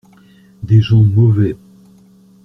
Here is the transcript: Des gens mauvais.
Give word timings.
Des 0.63 0.81
gens 0.81 1.03
mauvais. 1.03 1.55